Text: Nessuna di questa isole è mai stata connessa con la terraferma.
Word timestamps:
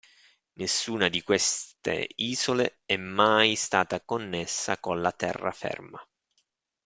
Nessuna 0.53 1.09
di 1.09 1.21
questa 1.21 1.93
isole 2.15 2.79
è 2.87 2.97
mai 2.97 3.55
stata 3.55 4.01
connessa 4.01 4.79
con 4.79 4.99
la 4.99 5.11
terraferma. 5.11 6.03